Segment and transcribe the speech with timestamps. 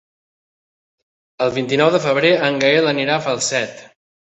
[1.45, 3.89] El vint-i-nou de febrer en Gaël anirà a Falset.